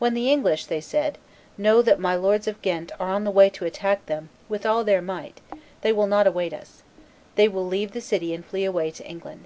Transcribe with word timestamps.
"When 0.00 0.14
the 0.14 0.32
English," 0.32 0.66
they 0.66 0.80
said, 0.80 1.16
"know 1.56 1.80
that 1.80 2.00
my 2.00 2.16
lords 2.16 2.48
of 2.48 2.60
Ghent 2.60 2.90
are 2.98 3.10
on 3.12 3.22
the 3.22 3.30
way 3.30 3.48
to 3.50 3.64
attack 3.64 4.06
them 4.06 4.28
with 4.48 4.66
all 4.66 4.82
their 4.82 5.00
might 5.00 5.40
they 5.82 5.92
will 5.92 6.08
not 6.08 6.26
await 6.26 6.52
us; 6.52 6.82
they 7.36 7.46
will 7.46 7.64
leave 7.64 7.92
the 7.92 8.00
city 8.00 8.34
and 8.34 8.44
flee 8.44 8.64
away 8.64 8.90
to 8.90 9.06
England." 9.06 9.44